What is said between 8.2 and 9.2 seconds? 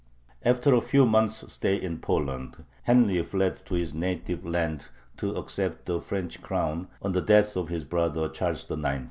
Charles IX.